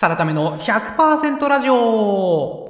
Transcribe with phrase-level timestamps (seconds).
[0.00, 2.69] サラタメの100%ラジオ。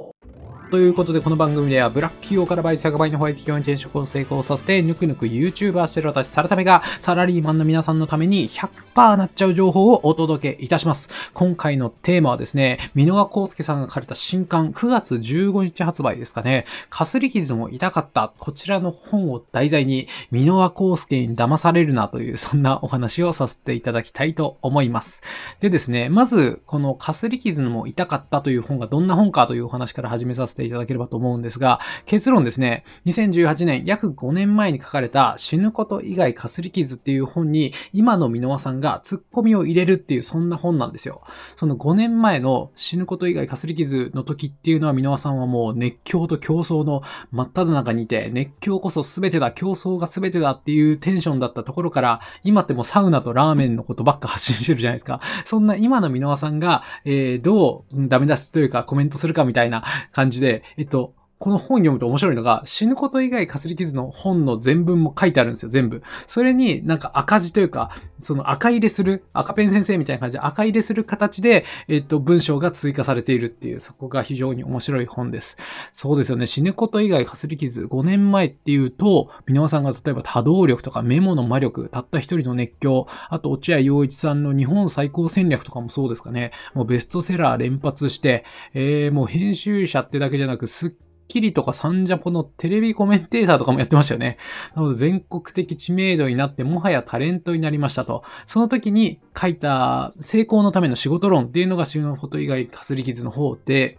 [0.71, 11.09] ということで、この番組では、ブラック企業から倍率100倍のホワイト企業に転職を成功させて、ぬくぬく YouTuber してる私、サラタメが、サラリーマンの皆さんのために100%なっちゃう情報をお届けいたします。
[11.33, 25.21] 今回のテーマはですね、箕輪康介さんが書かれた新刊、9月15日発売ですかね、かすり傷も痛かった、こちらの本を題材に、箕輪康介に騙されるなという、そんなお話をさせていただきたいと思います。
[25.59, 41.21] でですね、まず、このかすり傷も痛かったという本がどんな本かというお話から始めさせてていただければと思うんですが、結論ですね、2018年、約5年前に書かれた死ぬこと以外かすり傷っていう本に、今の箕輪さんがツッコミを入れるっていう、そんな本なんですよ。
[41.55, 47.01] その5年前の死ぬこと以外かすり傷の時っていうのは、箕輪さんはもう熱狂と競争の
[47.31, 55.21] 真っ只中にいて、熱狂こそ全てだ、競争が全てだっていうテンションだったところから、今ってもうサウナとラーメンのことばっか発信してるじゃないですか。
[55.45, 66.03] そんな今の箕輪さんが、えー、どうダメ出しというかコメントするかみたいな感じで、えっと、この本読むと面白いのが、死ぬこと以外かすり傷の本の全文も書いてあるんですよ、全部。
[66.27, 67.89] それになんか赤字というか、
[68.21, 75.57] その赤入れする、赤ペン先生みたいな感じで赤入れする形で、えっと、文章が追加されているっていう、そこが非常に面白い本です。
[75.93, 90.91] そうですよね、死ぬこと以外かすり傷、5年前っていうと、皆さんが例えば多動力とかメモの魔力、たった一人の熱狂、あと落合陽一さんの日本最高戦略とかもそうですかね、もうベストセラー連発して、えー、もう編集者ってだけじゃなく、すっ
[91.31, 94.37] キリとかサンジャポのテレビコメンテーターとかもやってましたよね。
[94.75, 98.23] なので全国的知名度になってもはやタレントになりましたと。
[98.45, 103.97] その時に書いた成功のための仕事論っていうのが死のこと以外かすり傷の方で、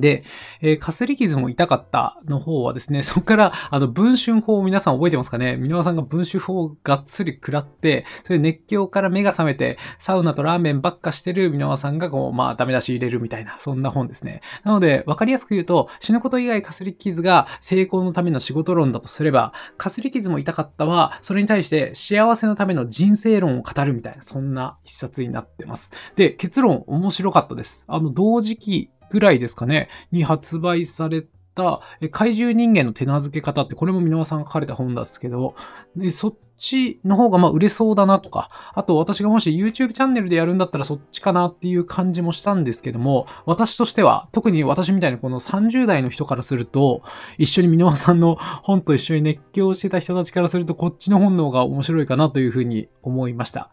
[0.00, 0.24] で、
[0.60, 5.56] えー、かすり傷も痛かったの方はですね、 そこから、あの、文春法を皆さん覚えてますかね？
[5.56, 14.40] 皆さんが文春法をがっつり食らって、それで熱狂から目が覚めて、サウナとラーメンばっかしてる皆さんが、こう、まあ、ダメ出し入れるみたいな、そんな本ですね。
[14.64, 25.90] なので、わかりやすく言うと、死ぬこと以外かすり傷が成功のための仕事論だとすれば、かすり傷も痛かったは、それに対して幸せのための人生論を語るみたいな、そんな一冊になってます。
[26.16, 27.84] で、結論面白かったです。
[27.88, 35.54] あの、同時期ぐらいですかね、に発売された、怪獣人間の手なずけ方って、これも箕輪さんが書かれた本なんですけど、
[35.96, 47.02] でそっちの方がまあ売れそうだなとか、あと私がもし YouTube チャンネルでやるんだったらそっちかなっていう感じもしたんですけども、私としては、特に私みたいなこの30代の人からすると、
[47.38, 53.70] 一緒に箕輪さんの本と一緒に熱狂してた人たちからすると、こっちの本の方が面白いかなというふうに思いました。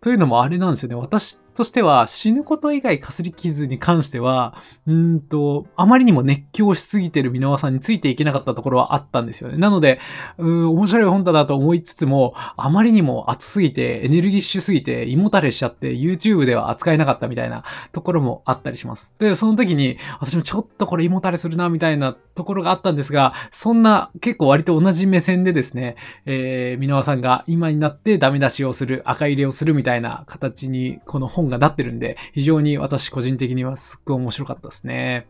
[0.00, 0.94] というのもあれなんですよね。
[0.94, 4.54] 私としては死ぬこと以外かすり傷に関しては、
[4.86, 9.58] うんと、あまりにも熱狂しすぎてる箕輪さんについていけなかったところはあったんですよね。
[9.58, 9.98] なので、
[10.38, 19.16] うん、面白い本だなと思いつつも、あまりにも熱すぎて、エネルギッシュすぎて、胃もたれしちゃって、YouTube では扱えなかったみたいなところもあったりします。
[19.18, 35.26] で、その時に、私もちょっとこれ胃もたれするな、みたいなところがあったんですが、そんな結構割と同じ目線でですね、えー、箕輪さんが今になってダメ出しをする、赤入れをするみたいな形に、この本がなってるんで、非常に私個人的にはすっごい面白かったですね。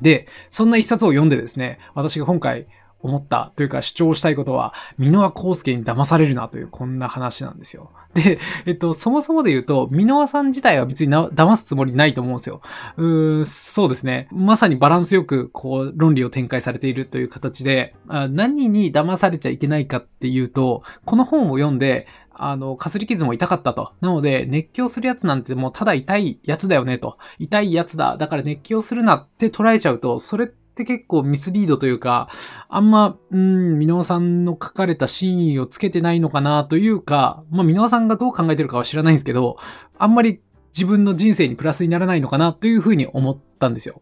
[0.00, 2.66] で、そんな一冊を読んでですね、私が今回
[3.02, 7.90] 思ったというか主張したいことは、箕輪康介に騙されるなというこんな話なんですよ。
[8.14, 12.60] で、えっと、そもそもで言うと、箕輪さん自体は別に騙すつもりないと思うんですよ。
[12.96, 14.28] うーんそうですね。
[14.32, 22.06] まさにバランスよく、こう、論理を展開されているという形で、あ何に騙されちゃいけないかっていうと、この本を読んで、
[22.42, 23.92] あの、かすり傷も痛かったと。
[24.00, 27.18] なので、熱狂するやつなんてもうただ痛いやつだよねと。
[27.38, 28.16] 痛いやつだ。
[28.16, 32.30] だから熱狂するなって捉えちゃうと、それって結構ミスリードというか、
[32.70, 39.58] あんま、うん、箕輪さんの書かれた真意をつけてないのかなというか、まあ、箕輪さんがどう考えてるかは知らないんですけど、
[39.98, 40.40] あんまり
[40.72, 44.00] 自分の人生にプラスにならないのかなというふうに思ったんですよ。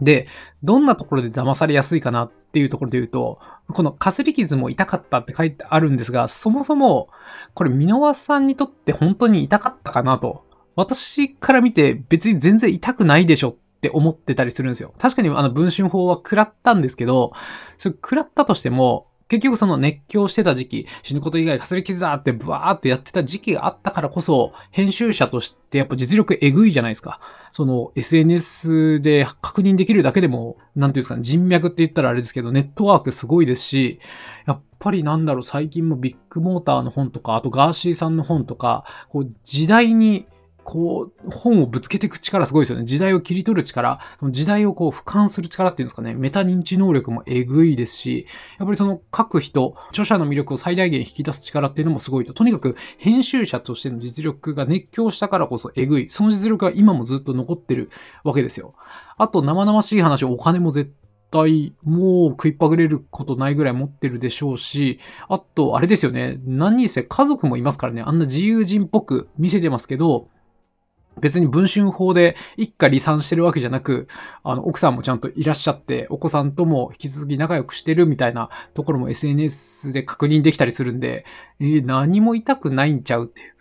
[0.00, 0.26] で、
[0.62, 7.08] どんなところで騙されやすいかなっていうところで言うと、このかすり傷も痛かったって書いてあるんですが、そもそも、
[7.54, 10.44] これ箕輪さんにとって本当に痛かったかなと。
[10.74, 14.92] 私から見て別に全然痛くないでしょって思ってたりするんですよ。
[14.98, 17.32] 確かにあの文春法は食らったんですけど、
[17.78, 27.20] それ食らったとしても、結局その熱狂してた時期、死ぬこと以外かすり傷だってブワーってやってた時期があったからこそ、編集者としてやっぱ実力えぐいじゃないですか。
[27.50, 33.98] その SNS で確認できるだけでも、なんていうんですかね、人脈って言ったらあれですけど、ネットワークすごいですし、
[34.46, 40.26] やっぱりなんだろう、最近もビッグモーターの本とか、あとガーシーさんの本とか、こう時代に
[40.66, 42.84] こう、本をぶつけていく力すごいですよね。
[42.84, 48.26] 時代を切り取る力、時代をこう俯瞰する力っていうんですかね、メタ認知能力もえぐいですし、
[48.58, 52.34] やっぱりその書く人、著者の魅力を最大限引き出す力っていうのもすごいと。
[52.34, 56.10] とにかく編集者としての実力が熱狂したからこそえぐい。
[56.10, 57.88] その実力が今もずっと残ってる
[58.24, 58.74] わけですよ。
[59.18, 60.92] あと生々しい話、お金も絶
[61.30, 64.98] 対もう食いっぱぐれることないぐらい持ってるでしょうし、
[65.28, 66.40] あと、あれですよね。
[66.44, 68.02] 何にせ家族もいますからね。
[68.02, 70.28] あんな自由人っぽく見せてますけど、
[71.20, 74.08] 別に文春法で一家離散してるわけじゃなく、
[74.42, 81.24] あの、奥さんもちゃんといらっしゃって、お子さんとも引き続き仲良くしてるみたいなところも SNS で確認できたりするんで、
[81.58, 83.56] えー、何も痛くないんちゃうっていう。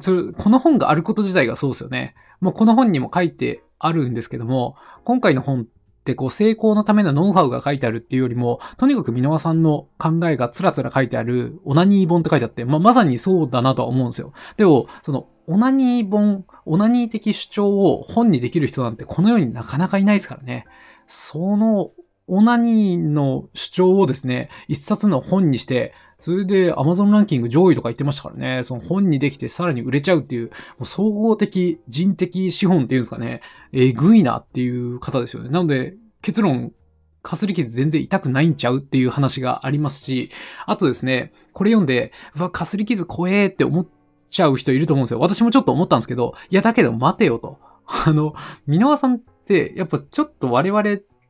[0.00, 2.14] それこの本があること自体がそうですよね。
[2.40, 5.64] もうこの本にも書いてあるんですけども、今回の本っ
[6.04, 14.32] てこう成功のためのノウハウが書いてあるっていうよりも、とにかく箕輪さんの考えがつらつら書いてあるオナニー本って書いてあって、まあ、まさにそうだなとは思うんですよ。
[14.56, 20.66] でも、そのオナニー本、オナニー的主張を本にできる人なんてこの世になかなかいないですからね。
[21.06, 21.90] その
[22.26, 33.42] オナニーの主張をですね、一冊の本にして、それで Amazon ランキング上位とか言ってましたからね、その本にできてさらに売れちゃうっていう、もう総合的人的資本っていうんですかね、
[33.72, 35.50] えぐいなっていう方ですよね。
[35.50, 36.72] なので、結論、
[37.20, 40.30] かすり傷全然痛くないんちゃうっていう話がありますし、
[40.66, 45.20] あとですね、これ読んで、うわ、かすり傷怖えって思ってちゃう人いると思うんですよ。
[45.20, 47.58] 私もちょっと思ったんですけど、いや、だけど待てよと。
[48.06, 48.34] あの、
[48.66, 50.82] 箕輪さんって、やっぱちょっと我々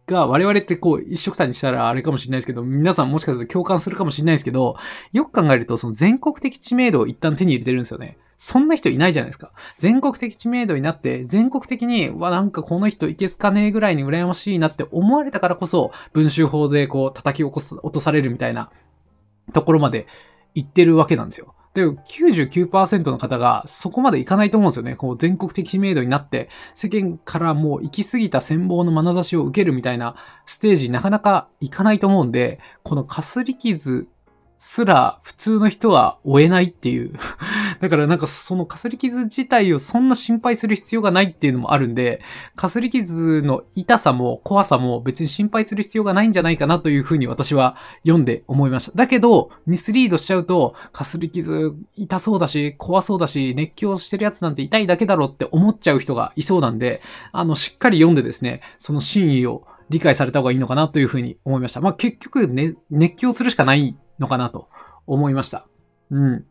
[0.06, 4.76] が、我々ってこう、一色単にしたらあれかもしれないですけど、皆さんもしかすると共感するかもしれないですけど、
[5.12, 8.18] よく考えると、その全国的知名度を一旦手に入れてるんですよね。
[8.36, 9.52] そんな人いないじゃないですか。
[9.78, 18.70] 全国的知名度になって、全国的に、わ、なんかこの人いけすかねえぐらいに羨ましいなって思われたからこそ、文集法でこう叩き起こす、落とされるみたいな
[19.52, 20.06] ところまで
[20.54, 21.54] 行ってるわけなんですよ。
[21.74, 24.94] で、99%の方がそこまでいかないと思うんですよね。
[24.94, 30.14] こう全国的知名度になって、世間からもう行き過ぎた戦望の眼差しを受けるみたいな
[30.46, 34.06] ステージなかなかいかないと思うんで、このかすり傷
[34.66, 37.12] すら普通の人は追えないっていう
[37.82, 42.22] だからなんかそのかすり傷自体をそんな心配する必要がないっていうのもあるんで、
[42.56, 48.92] かすり傷の痛さも怖さも別に心配する必要がないんじゃないかなというふうに私は読んで思いました。
[48.96, 57.02] だけど、ミスリードしちゃうと、かすり傷痛そうだし、怖そうだし、熱狂してるやつなんて痛いだけだろって思っちゃう人がいそうなんで、
[57.32, 61.82] あの、しっかり読んでですね、その真意を理解された方がいいのかなというふうに思いました。
[61.82, 64.68] まあ結局ね、熱狂するしかないのかなと
[65.06, 65.66] 思いました。
[66.10, 66.46] うん。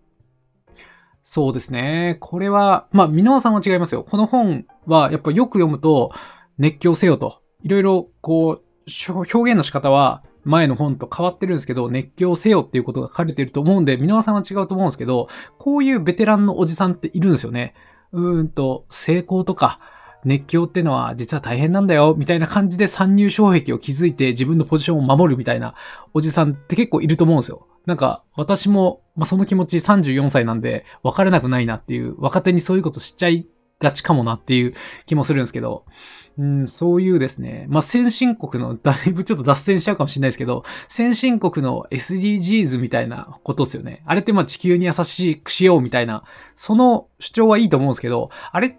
[1.24, 2.18] そうですね。
[2.20, 4.04] これは、まあ、箕輪さんは違いますよ。
[4.04, 6.12] この本は、やっぱよく読むと、
[6.58, 7.42] 熱狂せよと。
[7.62, 17.74] いろいろ、こう、表現の仕方は、前の本と変わってるんですけど、熱狂せよっていうことが書かれてると思うんで、箕輪さんは違うと思うんですけど、こういうベテランのおじさんっているんですよね。
[18.12, 19.80] うーんと、成功とか、
[20.26, 25.76] 熱狂ってのは実は大変なんだよ、みたいな感じで参入障壁を築いて自分のポジションを守るみたいな
[26.14, 27.68] おじさんって結構いると思うんですよ。
[27.86, 33.46] なんか、私も、まあ、その気持ち34歳なんで、分からなくないなっていう、若手にそういうこと知っちゃい
[33.84, 34.74] がちかもなっていう
[35.06, 35.86] 気もするんですけど、
[36.38, 44.02] うん、そういうですね、まあ、先進国の、だいぶちょっと脱線しちゃうかもしれないですけど、先進国の SDGs みたいなことですよね。
[44.06, 46.24] あれってま地球に優しくしようみたいな、
[46.56, 48.76] その主張はいいと思うんですけど、あれっ、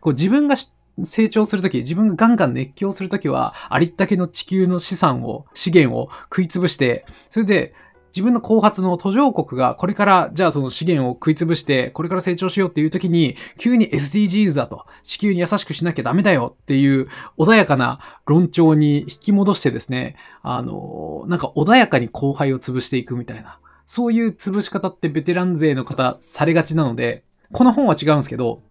[0.00, 0.56] こう自分が
[1.02, 7.74] 成長するとき、自分がガンガン熱狂するときは、ありったけの地球の資産を、資源を食いつぶして、それで、
[8.14, 23.58] 自分の後発の途上国がこれからじゃあその資源を食い潰してこれから成長しようっていう時に急に SDGs だと地球に優しくしなきゃダメだよっていう穏やかな論調に引き戻してですね、あの、なんか穏やかに後輩を潰していくみたいな。
[23.86, 28.62] そういう潰し方ってベテラン勢の方されがちなので、この本は違うんですけど、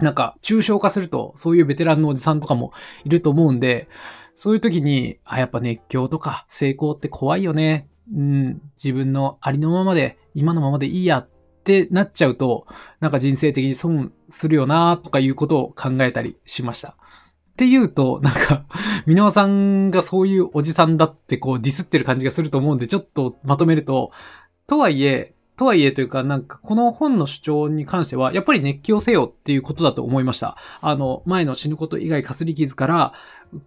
[0.00, 2.72] なんか、抽象化すると、そういうベテランのおじさんとかも
[3.04, 3.88] いると思うんで、
[4.34, 7.88] そういう時に、あ、やっぱ熱狂とか成功って怖いよね。
[8.14, 11.28] うん、自分のありのままで、今のままでいいやっ
[11.64, 12.66] てなっちゃうと、
[13.00, 16.96] なんか人生的に損するよなとかいうことを考えたりしました。
[17.50, 18.64] っていうと、なんか、
[19.06, 24.10] 箕輪さんがそういうおじさんだってこうディスってる感じがすると思うんで、ちょっとまとめると、
[24.66, 30.56] とはいえ、とはいえというか、なんかこの本の主張に関しては、やっぱり熱狂せよっていうことだと思いました。
[30.80, 33.12] あの、前の死ぬこと以外かすり傷から、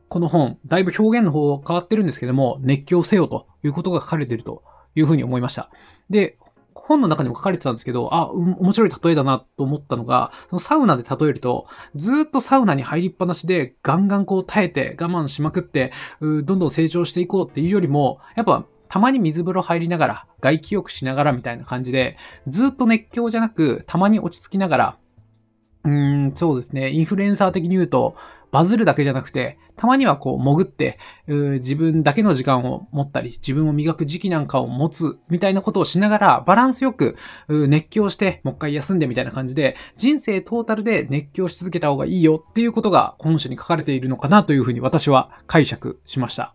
[0.09, 4.63] この本、だいぶ表現の方変わってるんですけども、熱狂せよということが書かれてると
[4.95, 5.69] いうふうに思いました。
[6.09, 6.39] で、
[6.73, 22.15] 本の中にも書かれてたんですけど、あ、面白い例えだなと思ったのが、そのサウナで例えると、ずっとサウナに入りっぱなしでガンガンこう耐えて我慢しまくって、どんどん成長していこうっていうよりも、やっぱたまに水風呂入りながら、外気浴しながらみたいな感じで、
[22.47, 24.97] ずっと熱狂じゃなく、たまに落ち着きながら、
[25.83, 26.91] うーん、そうですね。
[26.91, 28.15] インフルエンサー的に言うと、
[28.51, 37.15] バズるだけじゃなくて、たまにはこう潜って、自分だけの時間を持ったり、自分を磨く時期なんかを持つみたいなことをしながら、バランスよく
[37.47, 46.53] 熱狂して、もう一回休んでみたいな感じで、人生トータルで熱狂し続けた方がいいよっていうことが本書に書かれているのかなというふうに私は解釈しました。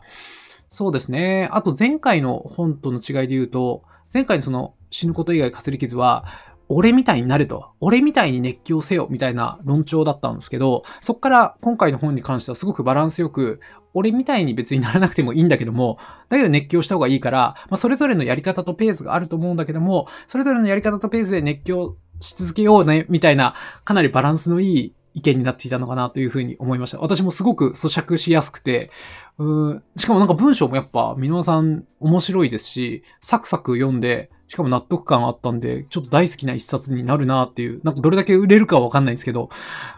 [0.68, 1.48] そうですね。
[1.52, 3.82] あと前回の本との違いで言うと、
[4.12, 6.26] 前回のその死ぬこと以外かすり傷は、
[6.70, 7.70] 俺みたいになれと。
[7.80, 13.60] 俺みたいに熱狂せよみたいな論調だったんですけど、そっから今回の本に関してはすごくバランスよく、
[13.94, 15.98] 俺みたいに別にならなくてもいいんだけども、
[16.28, 26.98] だけど熱狂した方がいいから、まあ、それぞれのやり方とペースがあると思うんだけども、それぞれのやり方とペースで熱狂し続けようね、みたいな、かなりバランスのいい意見になっていたのかなというふうに思いました。
[26.98, 28.90] 私もすごく咀嚼しやすくて、
[29.38, 39.50] うーしかもなんか文章もやっぱ、箕輪さん面白いですし、サクサク読んで、しかも納得感あったんで、ちょっと大好きな一冊になるなっていう、なんかどれだけ売れるかわかんないんですけど、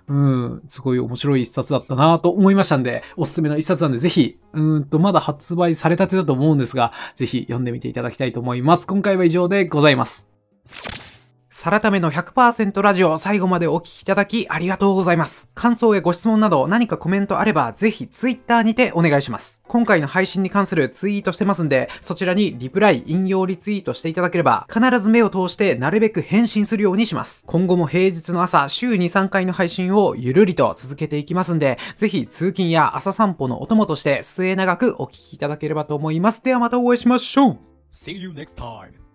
[0.08, 8.86] うん、すごい面白い一冊だったなと思いましたんで、おすすめの一冊なんで、ぜひ、うんと、まだ発売されたてだと思うんですが、ぜひ読んでみていただきたいと思います。
[8.86, 10.30] 今回は以上でございます。
[11.52, 15.50] サラタメの100%ラジオ最後までお聞きいただきありがとうございます。
[15.54, 19.60] 感想やご質問など何かコメントあればぜひツイッターにてお願いします。
[19.66, 27.42] 今回の配信に関するツイートしてますんで、そちらにリプライ、引用リツイートしていただければ必ず目を通してなるべく返信するようにします。
[27.46, 36.44] 今後も平日の朝週2、3回の配信をゆるりと続けていきますんで、ぜひ通勤や朝散歩のお供として末永くお聞きいただければと思います。
[36.44, 37.58] ではまたお会いしましょう
[37.92, 39.09] See you next time.